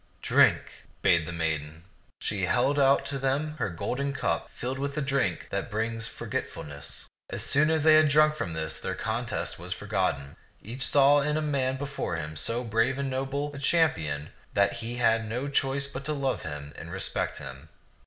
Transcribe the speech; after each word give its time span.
"Drink," 0.23 0.87
bade 1.03 1.27
the 1.27 1.31
maiden; 1.31 1.71
and 1.83 2.23
she 2.23 2.45
held 2.45 2.79
out 2.79 3.05
to 3.05 3.19
them 3.19 3.55
her 3.57 3.69
golden 3.69 4.13
cup, 4.13 4.49
filled 4.49 4.79
with 4.79 4.95
the 4.95 5.01
drink 5.03 5.45
that 5.51 5.69
brings 5.69 6.07
forgetfulness. 6.07 7.05
As 7.29 7.43
soon 7.45 7.69
as 7.69 7.83
they 7.83 7.93
had 7.93 8.07
drunk 8.09 8.33
from 8.33 8.53
this, 8.53 8.79
their 8.79 8.95
contest 8.95 9.59
was 9.59 9.73
forgotten. 9.73 10.35
Each 10.59 10.87
saw 10.87 11.19
in 11.21 11.35
the 11.35 11.41
man 11.43 11.75
before 11.77 12.15
him 12.15 12.35
so 12.35 12.63
brave 12.63 12.97
and 12.97 13.11
noble 13.11 13.53
a 13.53 13.59
cham 13.59 13.93
pion 13.93 14.29
that 14.55 14.73
he 14.73 14.95
had 14.95 15.29
no 15.29 15.47
choice 15.47 15.85
but 15.85 16.03
to 16.05 16.13
love 16.13 16.41
him 16.41 16.73
and 16.75 16.91
re 16.91 16.99
spect 16.99 17.37
him. 17.37 17.69